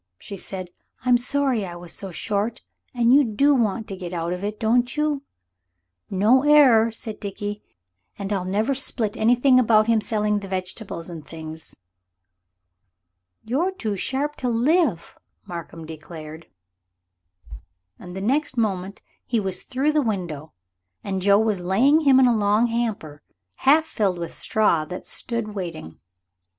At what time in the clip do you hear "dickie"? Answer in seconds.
7.19-7.61